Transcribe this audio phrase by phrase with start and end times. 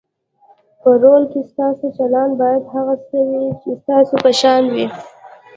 [0.81, 4.85] په رول کې ستاسو چلند باید هغه څه وي چې ستاسو په شان وي.